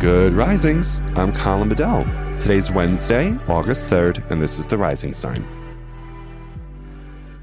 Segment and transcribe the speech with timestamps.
[0.00, 1.00] Good risings.
[1.14, 2.06] I'm Colin Bedell.
[2.38, 5.46] Today's Wednesday, August 3rd, and this is the rising sign.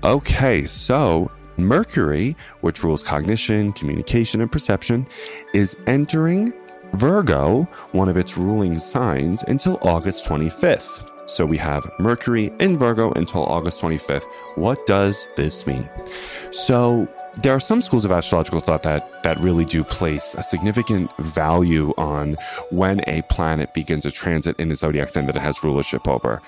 [0.04, 5.06] Okay, so Mercury, which rules cognition, communication, and perception,
[5.54, 6.52] is entering
[6.94, 11.08] Virgo, one of its ruling signs, until August 25th.
[11.30, 14.26] So we have Mercury in Virgo until August 25th.
[14.56, 15.88] What does this mean?
[16.50, 17.08] So
[17.42, 21.94] there are some schools of astrological thought that that really do place a significant value
[21.98, 22.36] on
[22.72, 26.42] when a planet begins a transit in a zodiac sign that it has rulership over.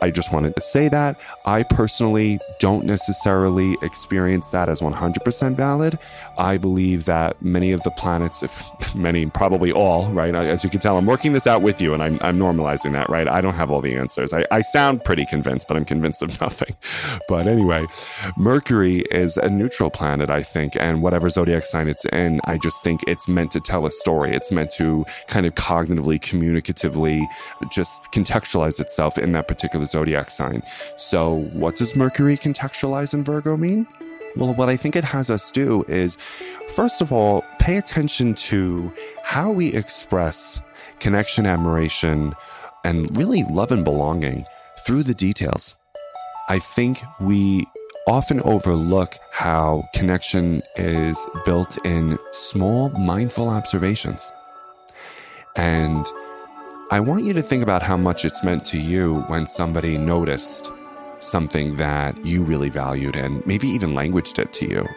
[0.00, 1.16] I just wanted to say that.
[1.44, 5.98] I personally don't necessarily experience that as 100% valid.
[6.38, 10.34] I believe that many of the planets, if many, probably all, right?
[10.34, 13.10] As you can tell, I'm working this out with you and I'm, I'm normalizing that,
[13.10, 13.28] right?
[13.28, 14.32] I don't have all the answers.
[14.32, 16.74] I, I sound pretty convinced, but I'm convinced of nothing.
[17.28, 17.86] But anyway,
[18.36, 20.76] Mercury is a neutral planet, I think.
[20.76, 24.34] And whatever zodiac sign it's in, I just think it's meant to tell a story.
[24.34, 27.22] It's meant to kind of cognitively, communicatively
[27.70, 30.62] just contextualize itself in that particular zodiac sign.
[30.96, 33.86] So, what does Mercury contextualize in Virgo mean?
[34.36, 36.16] Well, what I think it has us do is,
[36.74, 38.92] first of all, pay attention to
[39.24, 40.62] how we express
[41.00, 42.34] connection, admiration,
[42.84, 44.44] and really love and belonging
[44.86, 45.74] through the details.
[46.48, 47.66] I think we
[48.06, 54.30] often overlook how connection is built in small, mindful observations.
[55.56, 56.06] And
[56.92, 60.72] I want you to think about how much it's meant to you when somebody noticed
[61.20, 64.88] something that you really valued and maybe even languaged it to you.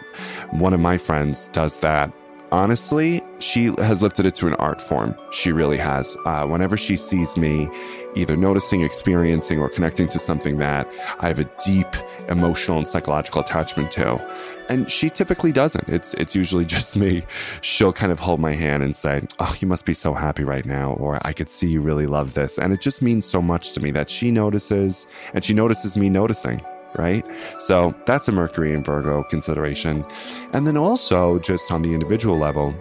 [0.50, 2.12] One of my friends does that
[2.54, 5.16] honestly, she has lifted it to an art form.
[5.32, 6.16] She really has.
[6.24, 7.68] Uh, whenever she sees me
[8.16, 10.88] either noticing, experiencing, or connecting to something that
[11.20, 11.88] I have a deep
[12.30, 14.22] emotional and psychological attachment to,
[14.70, 15.90] and she typically doesn't.
[15.90, 17.26] It's it's usually just me.
[17.62, 20.66] She'll kind of hold my hand and say, "Oh, you must be so happy right
[20.66, 23.72] now," or "I could see you really love this," and it just means so much
[23.74, 26.62] to me that she notices, and she notices me noticing
[26.98, 27.26] right?
[27.60, 30.06] So that's a Mercury and Virgo consideration.
[30.52, 32.74] And then also, just on the individual level,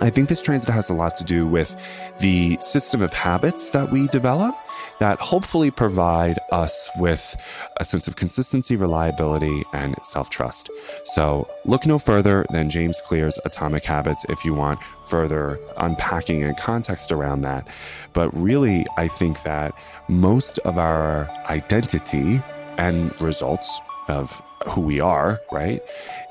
[0.00, 1.74] I think this transit has a lot to do with
[2.20, 4.54] the system of habits that we develop
[5.00, 7.36] that hopefully provide us with
[7.78, 10.70] a sense of consistency, reliability, and self trust.
[11.04, 16.56] So look no further than James Clear's Atomic Habits if you want further unpacking and
[16.56, 17.66] context around that.
[18.12, 19.74] But really, I think that
[20.08, 22.40] most of our identity
[22.78, 25.82] end results of who we are, right,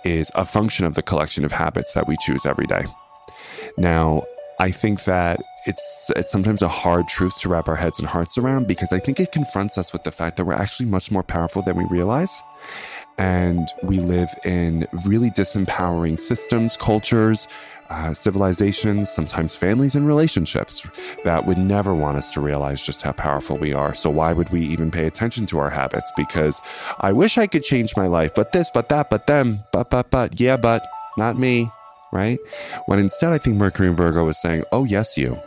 [0.04, 2.86] is a function of the collection of habits that we choose every day.
[3.78, 4.24] Now,
[4.60, 8.38] I think that it's it's sometimes a hard truth to wrap our heads and hearts
[8.38, 11.24] around because I think it confronts us with the fact that we're actually much more
[11.24, 12.42] powerful than we realize.
[13.18, 17.48] And we live in really disempowering systems, cultures,
[17.90, 20.86] uh, civilizations, sometimes families and relationships
[21.24, 23.96] that would never want us to realize just how powerful we are.
[23.96, 26.12] So, why would we even pay attention to our habits?
[26.16, 26.62] Because
[27.00, 30.12] I wish I could change my life, but this, but that, but them, but, but,
[30.12, 30.86] but, yeah, but
[31.18, 31.72] not me,
[32.12, 32.40] right?
[32.86, 35.40] When instead, I think Mercury and Virgo is saying, oh, yes, you.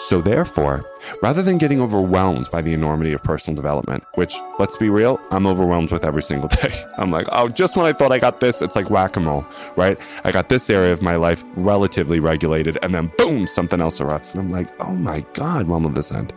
[0.00, 0.84] So, therefore,
[1.22, 5.44] rather than getting overwhelmed by the enormity of personal development, which, let's be real, I'm
[5.44, 6.72] overwhelmed with every single day.
[6.98, 9.44] I'm like, oh, just when I thought I got this, it's like whack a mole,
[9.76, 10.00] right?
[10.22, 14.32] I got this area of my life relatively regulated, and then boom, something else erupts.
[14.32, 16.32] And I'm like, oh my God, when will this end?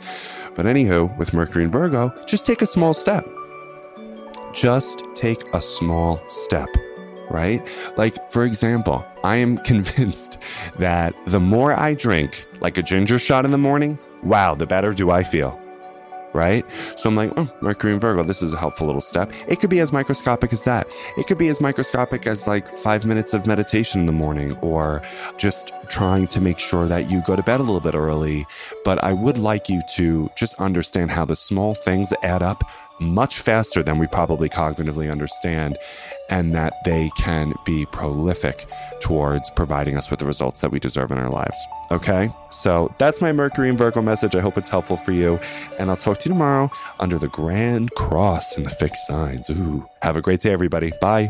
[0.55, 3.27] But anywho, with Mercury and Virgo, just take a small step.
[4.53, 6.67] Just take a small step
[7.31, 7.65] right?
[7.97, 10.37] Like, for example, I am convinced
[10.77, 14.93] that the more I drink, like a ginger shot in the morning, wow, the better
[14.93, 15.57] do I feel.
[16.33, 16.65] Right?
[16.95, 19.33] So I'm like, oh, Mercury and Virgo, this is a helpful little step.
[19.49, 20.89] It could be as microscopic as that.
[21.17, 25.01] It could be as microscopic as like five minutes of meditation in the morning or
[25.37, 28.45] just trying to make sure that you go to bed a little bit early.
[28.85, 32.63] But I would like you to just understand how the small things add up
[33.01, 35.77] much faster than we probably cognitively understand
[36.31, 38.65] and that they can be prolific
[39.01, 41.67] towards providing us with the results that we deserve in our lives.
[41.91, 42.31] Okay?
[42.49, 44.35] So that's my Mercury and Virgo message.
[44.35, 45.39] I hope it's helpful for you.
[45.77, 49.49] And I'll talk to you tomorrow under the Grand Cross and the fixed signs.
[49.49, 49.85] Ooh.
[50.01, 50.91] Have a great day, everybody.
[51.01, 51.29] Bye.